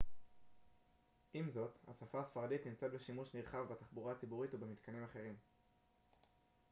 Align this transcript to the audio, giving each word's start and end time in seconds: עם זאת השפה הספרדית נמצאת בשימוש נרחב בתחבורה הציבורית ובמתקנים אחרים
עם 1.33 1.49
זאת 1.51 1.79
השפה 1.87 2.19
הספרדית 2.21 2.67
נמצאת 2.67 2.91
בשימוש 2.91 3.33
נרחב 3.35 3.63
בתחבורה 3.73 4.11
הציבורית 4.11 4.53
ובמתקנים 4.53 5.03
אחרים 5.03 5.35